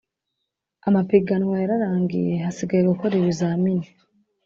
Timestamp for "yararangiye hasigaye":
1.61-2.83